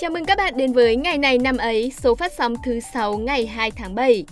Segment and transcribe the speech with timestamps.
[0.00, 3.18] Chào mừng các bạn đến với ngày này năm ấy, số phát sóng thứ 6
[3.18, 4.24] ngày 2 tháng 7.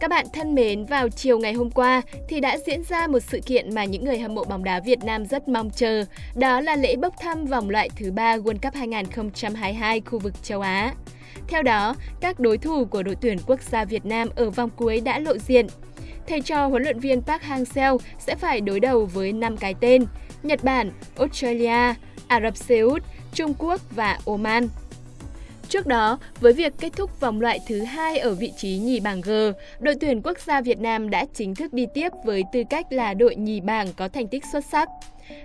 [0.00, 3.40] Các bạn thân mến, vào chiều ngày hôm qua thì đã diễn ra một sự
[3.46, 6.76] kiện mà những người hâm mộ bóng đá Việt Nam rất mong chờ, đó là
[6.76, 10.94] lễ bốc thăm vòng loại thứ 3 World Cup 2022 khu vực châu Á.
[11.48, 15.00] Theo đó, các đối thủ của đội tuyển quốc gia Việt Nam ở vòng cuối
[15.00, 15.66] đã lộ diện.
[16.28, 20.06] Thầy trò huấn luyện viên Park Hang-seo sẽ phải đối đầu với 5 cái tên
[20.42, 21.94] Nhật Bản, Australia,
[22.28, 23.02] Ả Rập Xê Út,
[23.34, 24.68] Trung Quốc và Oman.
[25.68, 29.20] Trước đó, với việc kết thúc vòng loại thứ hai ở vị trí nhì bảng
[29.20, 29.30] G,
[29.80, 33.14] đội tuyển quốc gia Việt Nam đã chính thức đi tiếp với tư cách là
[33.14, 34.88] đội nhì bảng có thành tích xuất sắc.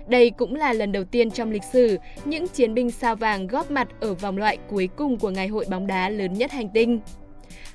[0.06, 3.70] Đây cũng là lần đầu tiên trong lịch sử những chiến binh sao vàng góp
[3.70, 7.00] mặt ở vòng loại cuối cùng của ngày hội bóng đá lớn nhất hành tinh.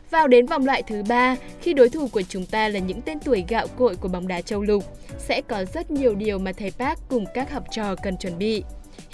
[0.10, 3.20] Vào đến vòng loại thứ ba, khi đối thủ của chúng ta là những tên
[3.20, 4.84] tuổi gạo cội của bóng đá châu lục,
[5.18, 8.64] sẽ có rất nhiều điều mà thầy Park cùng các học trò cần chuẩn bị.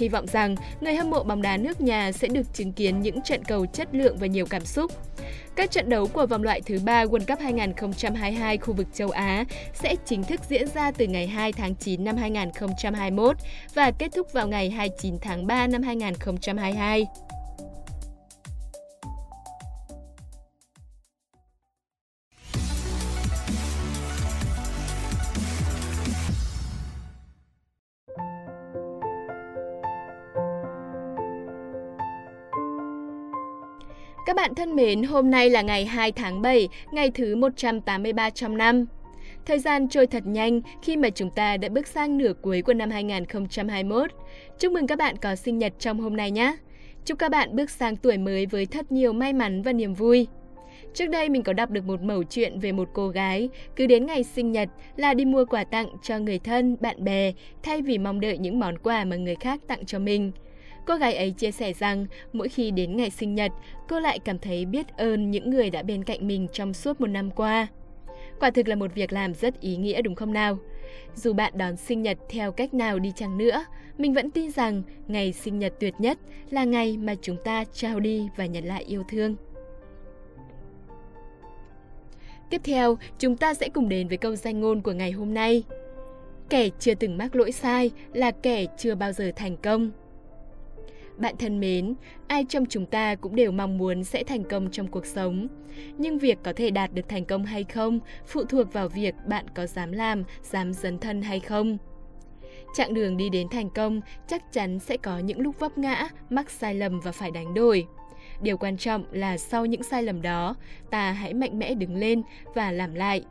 [0.02, 3.22] Hy vọng rằng người hâm mộ bóng đá nước nhà sẽ được chứng kiến những
[3.22, 4.92] trận cầu chất lượng và nhiều cảm xúc.
[5.56, 9.46] Các trận đấu của vòng loại thứ ba World Cup 2022 khu vực châu Á
[9.74, 13.38] sẽ chính thức diễn ra từ ngày 2 tháng 9 năm 2021
[13.76, 17.06] và kết thúc vào ngày 29 tháng 3 năm 2022.
[34.26, 38.58] Các bạn thân mến, hôm nay là ngày 2 tháng 7, ngày thứ 183 trong
[38.58, 38.86] năm.
[39.46, 42.74] Thời gian trôi thật nhanh khi mà chúng ta đã bước sang nửa cuối của
[42.74, 44.12] năm 2021.
[44.60, 46.56] Chúc mừng các bạn có sinh nhật trong hôm nay nhé!
[47.06, 50.28] Chúc các bạn bước sang tuổi mới với thật nhiều may mắn và niềm vui.
[50.94, 54.06] Trước đây mình có đọc được một mẩu chuyện về một cô gái cứ đến
[54.06, 57.32] ngày sinh nhật là đi mua quà tặng cho người thân, bạn bè
[57.64, 60.32] thay vì mong đợi những món quà mà người khác tặng cho mình.
[60.86, 63.52] Cô gái ấy chia sẻ rằng mỗi khi đến ngày sinh nhật,
[63.90, 67.08] cô lại cảm thấy biết ơn những người đã bên cạnh mình trong suốt một
[67.08, 67.68] năm qua.
[68.40, 70.58] Quả thực là một việc làm rất ý nghĩa đúng không nào?
[71.16, 73.66] Dù bạn đón sinh nhật theo cách nào đi chăng nữa,
[73.98, 76.18] mình vẫn tin rằng ngày sinh nhật tuyệt nhất
[76.50, 79.36] là ngày mà chúng ta trao đi và nhận lại yêu thương.
[82.50, 85.64] Tiếp theo, chúng ta sẽ cùng đến với câu danh ngôn của ngày hôm nay.
[86.50, 89.92] Kẻ chưa từng mắc lỗi sai là kẻ chưa bao giờ thành công.
[91.22, 91.94] Bạn thân mến,
[92.28, 95.48] ai trong chúng ta cũng đều mong muốn sẽ thành công trong cuộc sống.
[95.98, 99.46] Nhưng việc có thể đạt được thành công hay không phụ thuộc vào việc bạn
[99.56, 101.78] có dám làm, dám dấn thân hay không.
[102.76, 106.50] Chặng đường đi đến thành công chắc chắn sẽ có những lúc vấp ngã, mắc
[106.50, 107.86] sai lầm và phải đánh đổi.
[108.42, 110.56] Điều quan trọng là sau những sai lầm đó,
[110.90, 112.22] ta hãy mạnh mẽ đứng lên
[112.56, 113.26] và làm lại.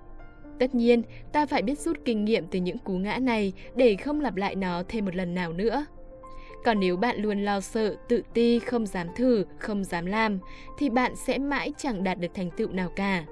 [0.58, 1.02] Tất nhiên,
[1.32, 4.54] ta phải biết rút kinh nghiệm từ những cú ngã này để không lặp lại
[4.54, 5.86] nó thêm một lần nào nữa.
[6.65, 10.38] Còn nếu bạn luôn lo sợ, tự ti, không dám thử, không dám làm,
[10.78, 13.25] thì bạn sẽ mãi chẳng đạt được thành tựu nào cả.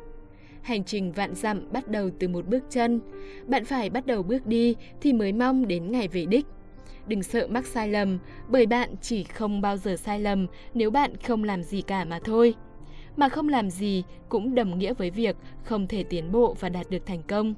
[0.62, 3.00] Hành trình vạn dặm bắt đầu từ một bước chân.
[3.46, 6.46] Bạn phải bắt đầu bước đi thì mới mong đến ngày về đích.
[7.06, 8.18] Đừng sợ mắc sai lầm,
[8.48, 12.18] bởi bạn chỉ không bao giờ sai lầm nếu bạn không làm gì cả mà
[12.24, 12.54] thôi.
[13.16, 16.90] Mà không làm gì cũng đồng nghĩa với việc không thể tiến bộ và đạt
[16.90, 17.54] được thành công.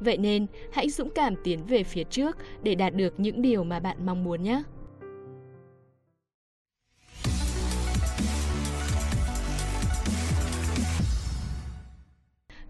[0.00, 3.80] Vậy nên, hãy dũng cảm tiến về phía trước để đạt được những điều mà
[3.80, 4.62] bạn mong muốn nhé.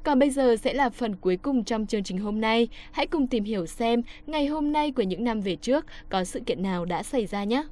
[0.05, 2.69] Còn bây giờ sẽ là phần cuối cùng trong chương trình hôm nay.
[2.93, 6.41] Hãy cùng tìm hiểu xem ngày hôm nay của những năm về trước có sự
[6.47, 7.65] kiện nào đã xảy ra nhé.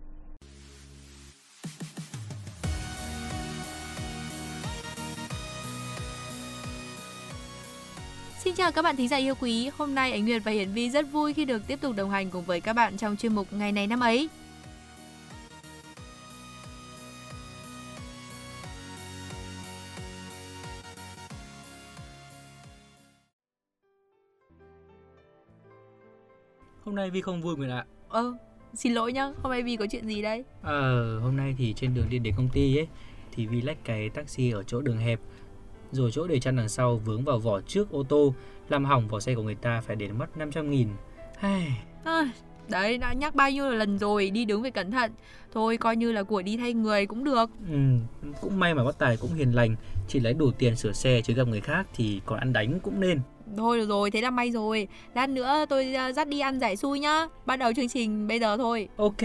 [8.45, 10.91] Xin chào các bạn thính giả yêu quý, hôm nay Ánh Nguyệt và Hiển Vi
[10.91, 13.53] rất vui khi được tiếp tục đồng hành cùng với các bạn trong chuyên mục
[13.53, 14.29] Ngày này năm ấy.
[26.91, 27.85] Hôm nay Vi không vui Nguyệt ạ.
[28.09, 28.35] Ờ,
[28.75, 30.45] xin lỗi nhá, hôm nay Vi có chuyện gì đây?
[30.63, 32.89] Ờ, hôm nay thì trên đường đi đến công ty ấy
[33.33, 35.21] thì Vi lách cái taxi ở chỗ đường hẹp
[35.93, 38.35] rồi chỗ để chăn đằng sau vướng vào vỏ trước ô tô
[38.69, 40.89] làm hỏng vỏ xe của người ta phải đến mất 500 nghìn.
[42.05, 42.31] À,
[42.69, 45.13] đấy đã nhắc bao nhiêu lần rồi đi đứng phải cẩn thận
[45.53, 47.79] thôi coi như là của đi thay người cũng được ừ,
[48.41, 49.77] cũng may mà bác tài cũng hiền lành
[50.09, 53.01] chỉ lấy đủ tiền sửa xe chứ gặp người khác thì còn ăn đánh cũng
[53.01, 53.21] nên
[53.57, 54.89] Thôi được rồi, thế là may rồi.
[55.15, 57.27] Lát nữa tôi à, dắt đi ăn giải xui nhá.
[57.47, 58.89] Bắt đầu chương trình bây giờ thôi.
[58.97, 59.23] Ok,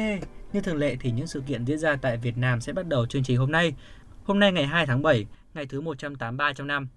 [0.54, 3.06] như thường lệ thì những sự kiện diễn ra tại Việt Nam sẽ bắt đầu
[3.06, 3.74] chương trình hôm nay.
[4.24, 6.88] Hôm nay ngày 2 tháng 7, ngày thứ 183 trong năm.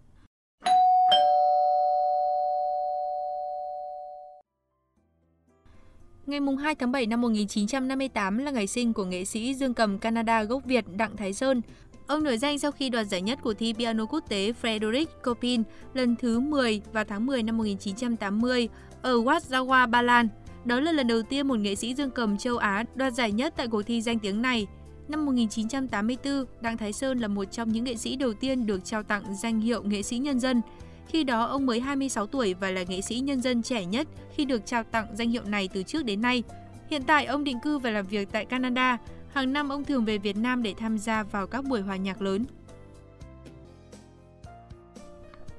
[6.27, 10.43] Ngày 2 tháng 7 năm 1958 là ngày sinh của nghệ sĩ dương cầm Canada
[10.43, 11.63] gốc Việt Đặng Thái Sơn.
[12.09, 15.63] Ông nổi danh sau khi đoạt giải nhất của thi piano quốc tế Frederick Chopin
[15.95, 18.69] lần thứ 10 vào tháng 10 năm 1980
[19.03, 20.29] ở Warsaw, Ba Lan.
[20.65, 23.55] Đó là lần đầu tiên một nghệ sĩ dương cầm châu Á đoạt giải nhất
[23.57, 24.67] tại cuộc thi danh tiếng này.
[25.09, 29.03] Năm 1984, Đặng Thái Sơn là một trong những nghệ sĩ đầu tiên được trao
[29.03, 30.61] tặng danh hiệu nghệ sĩ nhân dân.
[31.09, 34.45] Khi đó ông mới 26 tuổi và là nghệ sĩ nhân dân trẻ nhất khi
[34.45, 36.43] được trao tặng danh hiệu này từ trước đến nay.
[36.91, 38.99] Hiện tại ông định cư và làm việc tại Canada.
[39.33, 42.23] Hàng năm ông thường về Việt Nam để tham gia vào các buổi hòa nhạc
[42.23, 42.45] lớn.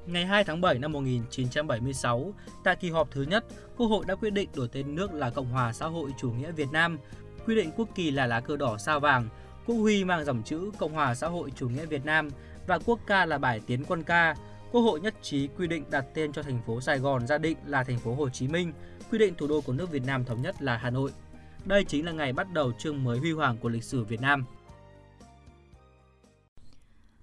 [0.06, 2.33] Ngày 2 tháng 7 năm 1976,
[2.63, 3.45] tại kỳ họp thứ nhất,
[3.77, 6.51] Quốc hội đã quyết định đổi tên nước là Cộng hòa xã hội chủ nghĩa
[6.51, 6.98] Việt Nam,
[7.45, 9.30] quy định quốc kỳ là lá cờ đỏ sao vàng,
[9.66, 12.30] quốc huy mang dòng chữ Cộng hòa xã hội chủ nghĩa Việt Nam
[12.68, 14.36] và quốc ca là bài tiến quân ca.
[14.72, 17.57] Quốc hội nhất trí quy định đặt tên cho thành phố Sài Gòn gia định
[17.65, 18.74] là thành phố Hồ Chí Minh,
[19.12, 21.12] quy định thủ đô của nước Việt Nam thống nhất là Hà Nội.
[21.65, 24.45] Đây chính là ngày bắt đầu chương mới huy hoàng của lịch sử Việt Nam.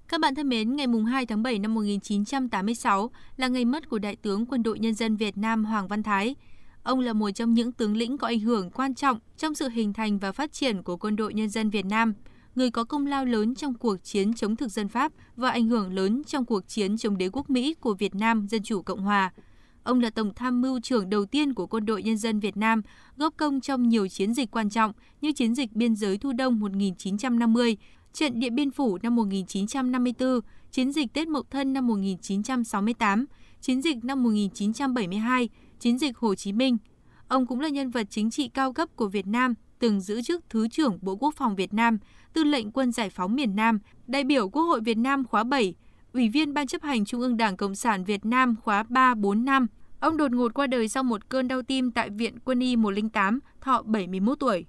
[0.08, 4.16] Các bạn thân mến, ngày 2 tháng 7 năm 1986 là ngày mất của Đại
[4.16, 6.34] tướng Quân đội Nhân dân Việt Nam Hoàng Văn Thái.
[6.82, 9.92] Ông là một trong những tướng lĩnh có ảnh hưởng quan trọng trong sự hình
[9.92, 12.14] thành và phát triển của Quân đội Nhân dân Việt Nam,
[12.54, 15.94] người có công lao lớn trong cuộc chiến chống thực dân Pháp và ảnh hưởng
[15.94, 19.32] lớn trong cuộc chiến chống đế quốc Mỹ của Việt Nam Dân Chủ Cộng Hòa.
[19.86, 22.82] Ông là Tổng tham mưu trưởng đầu tiên của Quân đội Nhân dân Việt Nam,
[23.16, 26.60] góp công trong nhiều chiến dịch quan trọng như chiến dịch biên giới Thu Đông
[26.60, 27.76] 1950,
[28.12, 30.40] trận Điện Biên Phủ năm 1954,
[30.70, 33.26] chiến dịch Tết Mậu Thân năm 1968,
[33.60, 35.48] chiến dịch năm 1972,
[35.80, 36.76] chiến dịch Hồ Chí Minh.
[37.28, 40.44] Ông cũng là nhân vật chính trị cao cấp của Việt Nam, từng giữ chức
[40.50, 41.98] Thứ trưởng Bộ Quốc phòng Việt Nam,
[42.32, 45.74] Tư lệnh Quân Giải phóng miền Nam, đại biểu Quốc hội Việt Nam khóa 7,
[46.12, 49.66] Ủy viên Ban chấp hành Trung ương Đảng Cộng sản Việt Nam khóa 3-4 năm.
[50.00, 53.40] Ông đột ngột qua đời sau một cơn đau tim tại Viện Quân y 108,
[53.60, 54.66] thọ 71 tuổi.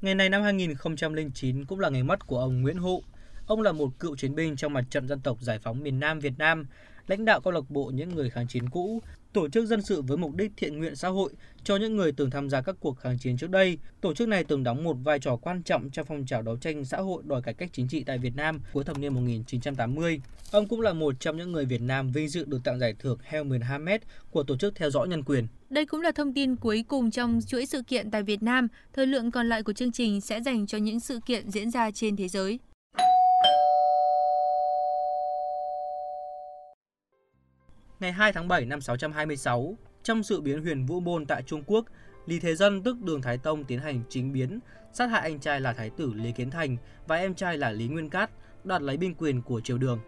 [0.00, 3.02] Ngày này năm 2009 cũng là ngày mất của ông Nguyễn Hụ.
[3.46, 6.18] Ông là một cựu chiến binh trong mặt trận dân tộc giải phóng miền Nam
[6.20, 6.66] Việt Nam,
[7.06, 9.02] lãnh đạo câu lạc bộ những người kháng chiến cũ,
[9.32, 11.30] tổ chức dân sự với mục đích thiện nguyện xã hội
[11.64, 13.78] cho những người từng tham gia các cuộc kháng chiến trước đây.
[14.00, 16.84] Tổ chức này từng đóng một vai trò quan trọng trong phong trào đấu tranh
[16.84, 20.20] xã hội đòi cải cách chính trị tại Việt Nam cuối thập niên 1980.
[20.50, 23.18] Ông cũng là một trong những người Việt Nam vinh dự được tặng giải thưởng
[23.22, 24.00] Helmut Hamed
[24.30, 25.46] của tổ chức theo dõi nhân quyền.
[25.70, 28.68] Đây cũng là thông tin cuối cùng trong chuỗi sự kiện tại Việt Nam.
[28.92, 31.90] Thời lượng còn lại của chương trình sẽ dành cho những sự kiện diễn ra
[31.90, 32.58] trên thế giới.
[38.00, 41.84] Ngày 2 tháng 7 năm 626, trong sự biến huyền vũ môn tại Trung Quốc,
[42.26, 44.60] Lý Thế Dân tức Đường Thái Tông tiến hành chính biến,
[44.92, 46.76] sát hại anh trai là Thái tử Lý Kiến Thành
[47.06, 48.30] và em trai là Lý Nguyên Cát,
[48.64, 50.00] đoạt lấy binh quyền của triều đường.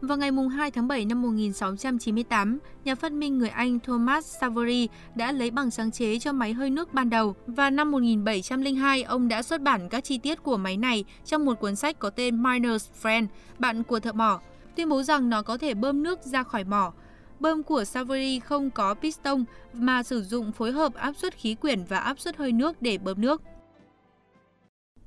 [0.00, 5.32] Vào ngày 2 tháng 7 năm 1698, nhà phát minh người Anh Thomas Savery đã
[5.32, 9.42] lấy bằng sáng chế cho máy hơi nước ban đầu và năm 1702 ông đã
[9.42, 12.86] xuất bản các chi tiết của máy này trong một cuốn sách có tên Miner's
[13.02, 13.26] Friend,
[13.58, 14.40] bạn của thợ mỏ,
[14.76, 16.92] tuyên bố rằng nó có thể bơm nước ra khỏi mỏ.
[17.40, 21.84] Bơm của Savory không có piston mà sử dụng phối hợp áp suất khí quyển
[21.84, 23.42] và áp suất hơi nước để bơm nước.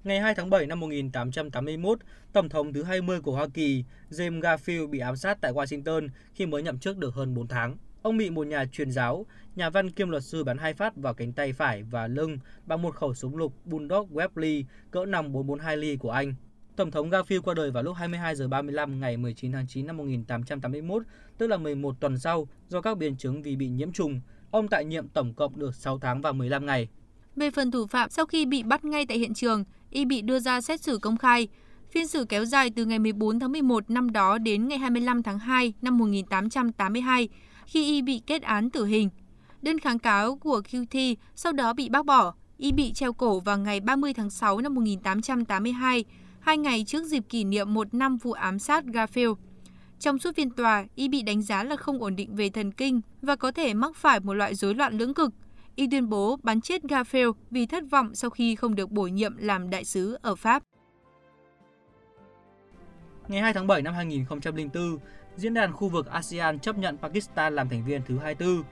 [0.04, 2.00] Ngày 2 tháng 7 năm 1881,
[2.34, 6.46] Tổng thống thứ 20 của Hoa Kỳ James Garfield bị ám sát tại Washington khi
[6.46, 7.78] mới nhậm chức được hơn 4 tháng.
[8.02, 9.26] Ông bị một nhà truyền giáo,
[9.56, 12.82] nhà văn kiêm luật sư bắn hai phát vào cánh tay phải và lưng bằng
[12.82, 16.36] một khẩu súng lục Bulldog Webley cỡ nòng 442 ly của Anh.
[16.76, 19.98] Tổng thống Garfield qua đời vào lúc 22 giờ 35 ngày 19 tháng 9 năm
[19.98, 21.04] 1881,
[21.38, 24.22] tức là 11 tuần sau, do các biến chứng vì bị nhiễm trùng.
[24.52, 26.88] Ông tại nhiệm tổng cộng được 6 tháng và 15 ngày.
[27.36, 30.40] Về phần thủ phạm, sau khi bị bắt ngay tại hiện trường, y bị đưa
[30.40, 31.48] ra xét xử công khai.
[31.92, 35.40] Phiên xử kéo dài từ ngày 14 tháng 11 năm đó đến ngày 25 tháng
[35.40, 37.30] 2 năm 1882,
[37.66, 39.10] khi y bị kết án tử hình.
[39.62, 42.34] Đơn kháng cáo của QT sau đó bị bác bỏ.
[42.58, 46.06] Y bị treo cổ vào ngày 30 tháng 6 năm 1882,
[46.46, 49.36] hai ngày trước dịp kỷ niệm một năm vụ ám sát Garfield.
[50.00, 53.02] Trong suốt phiên tòa, y bị đánh giá là không ổn định về thần kinh
[53.22, 55.32] và có thể mắc phải một loại rối loạn lưỡng cực.
[55.76, 59.38] Y tuyên bố bắn chết Garfield vì thất vọng sau khi không được bổ nhiệm
[59.38, 60.64] làm đại sứ ở Pháp.
[63.28, 64.98] Ngày 2 tháng 7 năm 2004,
[65.38, 68.64] Diễn đàn khu vực ASEAN chấp nhận Pakistan làm thành viên thứ 24.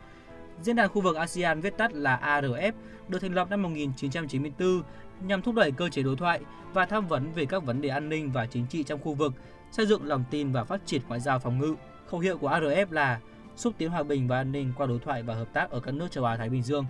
[0.62, 2.74] Diễn đàn khu vực ASEAN viết tắt là ARF
[3.08, 4.84] được thành lập năm 1994
[5.28, 6.40] nhằm thúc đẩy cơ chế đối thoại
[6.74, 9.34] và tham vấn về các vấn đề an ninh và chính trị trong khu vực,
[9.72, 11.76] xây dựng lòng tin và phát triển ngoại giao phòng ngự.
[12.08, 13.20] Khẩu hiệu của ARF là
[13.56, 15.92] xúc tiến hòa bình và an ninh qua đối thoại và hợp tác ở các
[15.92, 16.86] nước châu Á Thái Bình Dương.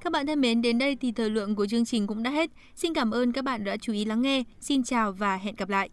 [0.00, 2.50] Các bạn thân mến, đến đây thì thời lượng của chương trình cũng đã hết.
[2.74, 4.42] Xin cảm ơn các bạn đã chú ý lắng nghe.
[4.60, 5.90] Xin chào và hẹn gặp lại.